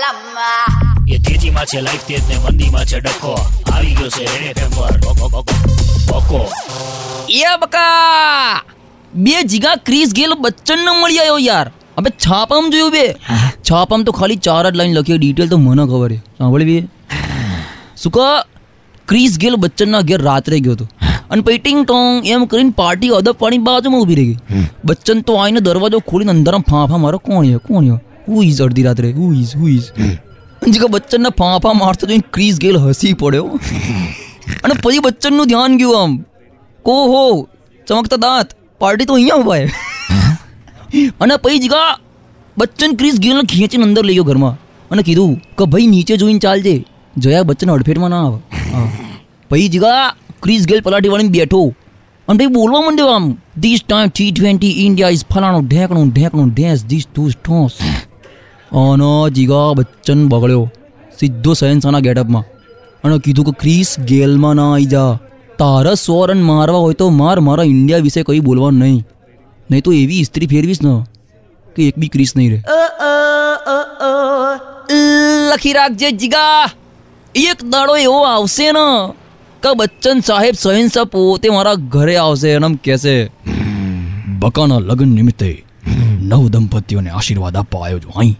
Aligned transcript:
લમ્મા. 0.00 0.66
એ 1.08 1.18
તેજીમાં 1.18 1.66
છે 1.66 1.80
લાઈફ 1.80 2.04
તેજ 2.08 2.22
ને 2.28 2.36
મંદીમાં 2.44 2.84
છે 2.84 2.98
ડખો. 3.00 3.32
આવી 3.72 3.94
ગયો 3.98 4.10
છે 4.16 4.24
રેડ 4.32 4.48
એફએમ 4.50 4.70
પર. 4.70 4.94
બકો, 6.10 6.40
એ 7.30 7.40
બકા! 7.62 8.62
બે 9.14 9.34
જીગા 9.52 9.74
ક્રિસ 9.86 10.14
ગેલ 10.14 10.34
બચ્ચન 10.40 10.80
ન 10.84 10.88
મળી 11.00 11.18
આવ્યો 11.18 11.38
યાર. 11.38 11.66
અબે 11.98 12.10
છાપામાં 12.26 12.70
જોયું 12.70 12.92
બે. 12.92 13.04
છાપામ 13.70 14.04
તો 14.04 14.12
ખાલી 14.12 14.40
ચાર 14.48 14.62
જ 14.70 14.74
લાઈન 14.76 14.94
લખી 14.98 15.18
ડિટેલ 15.18 15.48
તો 15.48 15.58
મને 15.58 15.84
ખબર 15.86 16.10
છે. 16.12 16.18
સાંભળી 16.38 16.64
બે 16.64 16.78
શું 17.96 18.12
કહો? 18.12 18.26
ક્રિસ 19.08 19.38
ગેલ 19.38 19.56
બચ્ચનના 19.56 20.00
ઘેર 20.00 20.20
રાત્રે 20.22 20.60
ગયો 20.60 20.72
હતો. 20.72 20.86
અને 21.30 21.42
પછી 21.42 21.58
ટિંગ 21.58 21.80
ટોંગ 21.86 22.26
એમ 22.26 22.44
કરીને 22.52 22.74
પાર્ટી 22.76 23.14
અદબ 23.20 23.36
પાણી 23.38 23.64
બાજુમાં 23.68 24.00
ઊભી 24.00 24.18
રહી 24.20 24.28
ગઈ. 24.32 24.66
બચ્ચન 24.84 25.20
તો 25.20 25.32
આવીને 25.36 25.60
દરવાજો 25.60 25.98
ખોલીને 26.10 26.32
અંદરમાં 26.36 26.68
ફાંફા 26.70 27.00
મારો 27.06 27.18
કોણ 27.18 27.50
છે 27.50 27.58
કોણ 27.68 27.88
છે 27.88 27.96
હુ 28.28 28.42
ઇઝ 28.44 28.62
અડધી 28.62 28.86
રાત્રે 28.86 29.12
હુ 29.12 29.28
ઇઝ 29.34 29.52
હુ 29.56 29.70
ઇઝ 29.70 29.88
જીગા 30.66 30.90
બચ્ચનના 30.90 31.34
ફાંફા 31.38 31.74
મારતો 31.74 32.06
જોઈને 32.06 32.26
ક્રિસ 32.32 32.58
ગેલ 32.58 32.80
હસી 32.80 33.14
પડ્યો 33.16 33.46
અને 34.62 34.74
પછી 34.78 35.00
બચ્ચનનું 35.00 35.46
ધ્યાન 35.46 35.78
ગયું 35.78 35.98
આમ 36.00 36.18
કો 36.84 36.96
હો 37.06 37.24
ચમકતા 37.86 38.20
દાંત 38.20 38.54
પાર્ટી 38.80 39.06
તો 39.06 39.14
અહીંયા 39.14 39.40
ઉભાય 39.40 39.68
અને 41.20 41.34
પછી 41.38 41.58
જીગા 41.58 41.88
બચ્ચન 42.56 42.96
ક્રિસ 42.96 43.18
ગેલને 43.20 43.44
ખેંચીને 43.46 43.84
અંદર 43.84 44.04
લઈ 44.04 44.16
ગયો 44.18 44.28
ઘરમાં 44.30 44.56
અને 44.90 45.02
કીધું 45.02 45.34
કે 45.58 45.66
ભાઈ 45.66 45.88
નીચે 45.88 46.14
જોઈને 46.16 46.40
ચાલજે 46.40 46.74
જયા 47.16 47.44
બચ્ચન 47.44 47.74
અડફેટમાં 47.74 48.12
ના 48.12 48.22
આવે 48.24 48.38
પછી 49.50 49.68
જીગા 49.68 50.00
ક્રિસ 50.42 50.66
ગેલ 50.66 50.82
પલાટી 50.82 51.12
વાળીને 51.12 51.34
બેઠો 51.36 51.62
અને 52.28 52.38
ભાઈ 52.38 52.54
બોલવા 52.54 52.82
માંડ્યો 52.82 53.10
આમ 53.12 53.26
this 53.60 53.84
time 53.84 54.10
T 54.10 54.30
twenty 54.32 54.74
India 54.82 55.14
is 55.14 55.24
ફલાણું 55.30 55.66
ઢેકણું 55.66 56.10
ઢેકણું 56.10 56.50
ઢેસ 56.52 56.86
ધીસ 56.86 57.06
ધૂસ 57.14 57.36
ઠોસ 57.40 57.78
અને 58.72 59.30
જીગા 59.30 59.72
બચ્ચન 59.76 60.28
બગડ્યો. 60.28 60.70
સીધો 61.20 61.52
સહેનસાના 61.52 61.98
ગેટઅપમાં. 61.98 62.44
અને 63.04 63.18
કીધું 63.18 63.44
કે 63.44 63.52
ક્રિસ 63.52 64.00
ગેલમાં 64.00 64.54
ના 64.54 64.72
આવી 64.72 64.84
જા. 64.84 65.18
તારા 65.58 65.94
સો 65.94 66.26
રન 66.26 66.42
મારવા 66.42 66.78
હોય 66.78 66.94
તો 66.94 67.10
માર 67.10 67.40
મારા 67.40 67.62
ઇન્ડિયા 67.62 67.98
વિશે 67.98 68.22
કંઈ 68.22 68.40
બોલવાનું 68.40 68.80
નહીં. 68.80 69.04
નહીં 69.70 69.82
તો 69.82 69.92
એવી 69.92 70.20
ઇસ્ત્રી 70.20 70.46
ફેરવીશ 70.46 70.82
ને 70.82 71.04
કે 71.76 71.88
એક 71.88 71.98
બી 71.98 72.08
ક્રિસ 72.08 72.36
નહીં 72.36 72.50
રહે. 72.50 72.62
લખી 75.54 75.72
રાખજે 75.72 76.10
જીગા. 76.10 76.70
એક 77.34 77.64
દાડો 77.64 77.96
એવો 77.96 78.22
આવશે 78.22 78.72
ને 78.72 79.12
કે 79.62 79.74
બચ્ચન 79.76 80.20
સાહેબ 80.20 80.54
સહિંસા 80.58 81.04
પોતે 81.04 81.48
મારા 81.48 81.74
ઘરે 81.74 82.16
આવશે 82.16 82.52
અને 82.52 82.66
આમ 82.66 82.74
કહેશે 82.74 83.32
બકાના 84.38 84.78
લગ્ન 84.78 85.08
નિમિત્તે 85.08 85.64
નવ 86.22 86.48
દંપતીઓને 86.48 87.10
આશીર્વાદ 87.10 87.56
આપવા 87.56 87.84
આવ્યો 87.84 87.98
છું. 87.98 88.12
અહીં. 88.16 88.38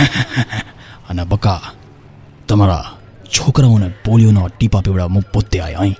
અને 1.10 1.24
બકા, 1.24 1.60
તમારા 2.48 2.84
છોકરાઓને 3.38 3.92
પોલિયોના 4.04 4.48
ટીપા 4.48 4.80
પીવડાવ, 4.80 5.14
હું 5.14 5.22
પોતે 5.22 5.60
આવ્યા 5.60 5.78
અહીં. 5.78 5.96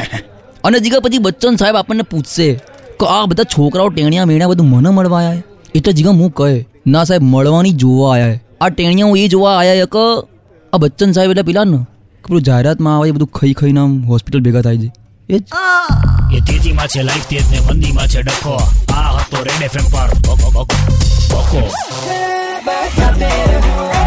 અને 0.64 0.80
જીગા 0.80 1.00
પછી 1.00 1.18
બચ્ચન 1.18 1.56
સાહેબ 1.56 1.76
આપણને 1.76 2.02
પૂછશે 2.02 2.60
કે 3.00 3.08
આ 3.08 3.26
બધા 3.26 3.42
છોકરાઓ 3.42 3.88
ટેણિયા 3.88 4.24
મેણ્યા 4.24 4.48
બધું 4.48 4.66
મને 4.66 4.90
મળવા 4.90 5.18
આવ્યા? 5.18 5.42
એટલે 5.74 5.92
જીગા 5.92 6.10
હું 6.10 6.30
કહે, 6.30 6.66
ના 6.86 7.04
સાહેબ, 7.04 7.22
મળવાની 7.22 7.72
જોવા 7.72 8.12
આવ્યા 8.12 8.38
આ 8.60 8.68
ટેણિયા 8.68 9.06
હું 9.06 9.18
એ 9.18 9.28
જોવા 9.28 9.58
આવ્યા 9.58 9.86
કે 9.86 10.28
આ 10.72 10.76
બચ્ચન 10.76 11.12
સાહેબ 11.12 11.30
એટલે 11.30 11.42
પેલા 11.42 11.64
ને 11.64 11.78
પેલું 12.28 12.42
જાહેરાતમાં 12.42 12.96
આવે 12.96 13.10
બધું 13.10 13.28
ખાઈ 13.28 13.52
ખાઈને 13.52 13.80
આમ 13.80 14.04
હોસ્પિટલ 14.04 14.40
ભેગા 14.40 14.60
થાય 14.60 14.78
છે. 14.78 14.92
એ 15.28 15.38
જ. 15.38 15.42
એ 16.32 16.40
તેજીમાં 16.40 16.86
છે 16.86 17.02
લાઈફ 17.02 17.26
તેજ 17.26 17.44
ને 17.50 17.60
મંદીમાં 17.60 18.06
છે 18.06 18.22
ડખો. 18.22 18.62
આ 18.92 18.96
હતો 18.96 19.44
રેડ 19.44 19.62
એફએમ 19.62 19.84
પર. 19.84 20.10
back, 22.64 22.96
got 22.96 23.18
better. 23.18 23.99